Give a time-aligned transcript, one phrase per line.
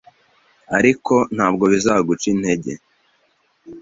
[0.77, 2.71] ariko ntabwo bizaguca intege